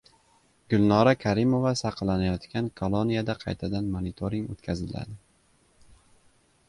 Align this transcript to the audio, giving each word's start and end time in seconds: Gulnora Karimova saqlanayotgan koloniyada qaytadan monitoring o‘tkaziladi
Gulnora 0.73 1.11
Karimova 1.23 1.73
saqlanayotgan 1.81 2.71
koloniyada 2.81 3.37
qaytadan 3.45 3.93
monitoring 3.99 4.49
o‘tkaziladi 4.55 5.19